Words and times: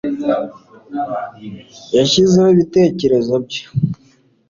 Yashyizeho 1.97 2.47
ibitekerezo 2.55 3.33
bye 3.45 3.61